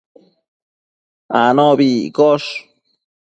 anobi 1.41 1.89
iccosh 2.07 2.49